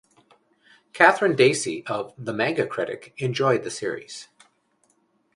Katherine 0.93 1.35
Dacey 1.35 1.85
of 1.85 2.11
"The 2.17 2.33
Manga 2.33 2.65
Critic" 2.65 3.13
enjoyed 3.19 3.63
the 3.63 3.69
series. 3.69 4.29